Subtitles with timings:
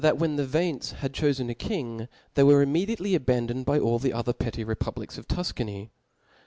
[0.03, 0.13] '3.
[0.13, 4.11] when the Veientes had chofen a king, they were igv mediately abandoned by all the
[4.11, 5.91] other petty repub lics of Tufcany.